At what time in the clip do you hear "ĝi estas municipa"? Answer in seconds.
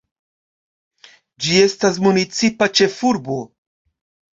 1.47-2.73